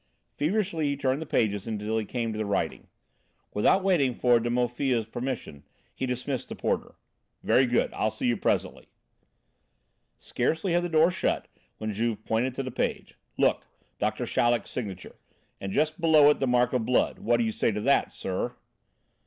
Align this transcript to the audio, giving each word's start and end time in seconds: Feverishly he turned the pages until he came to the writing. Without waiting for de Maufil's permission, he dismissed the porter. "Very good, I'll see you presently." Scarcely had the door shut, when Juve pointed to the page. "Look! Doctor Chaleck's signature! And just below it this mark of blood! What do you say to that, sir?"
Feverishly 0.33 0.87
he 0.87 0.97
turned 0.97 1.21
the 1.21 1.27
pages 1.27 1.67
until 1.67 1.99
he 1.99 2.05
came 2.05 2.31
to 2.31 2.37
the 2.39 2.45
writing. 2.47 2.87
Without 3.53 3.83
waiting 3.83 4.15
for 4.15 4.39
de 4.39 4.49
Maufil's 4.49 5.05
permission, 5.05 5.63
he 5.93 6.07
dismissed 6.07 6.49
the 6.49 6.55
porter. 6.55 6.95
"Very 7.43 7.67
good, 7.67 7.93
I'll 7.93 8.09
see 8.09 8.25
you 8.25 8.35
presently." 8.35 8.87
Scarcely 10.17 10.73
had 10.73 10.81
the 10.81 10.89
door 10.89 11.11
shut, 11.11 11.47
when 11.77 11.93
Juve 11.93 12.25
pointed 12.25 12.55
to 12.55 12.63
the 12.63 12.71
page. 12.71 13.13
"Look! 13.37 13.67
Doctor 13.99 14.25
Chaleck's 14.25 14.71
signature! 14.71 15.17
And 15.59 15.71
just 15.71 16.01
below 16.01 16.31
it 16.31 16.39
this 16.39 16.49
mark 16.49 16.73
of 16.73 16.83
blood! 16.83 17.19
What 17.19 17.37
do 17.37 17.43
you 17.43 17.51
say 17.51 17.71
to 17.71 17.81
that, 17.81 18.11
sir?" 18.11 18.55